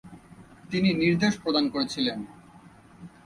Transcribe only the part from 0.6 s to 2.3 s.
তিনি নির্দেশ প্রদান করেছিলেন।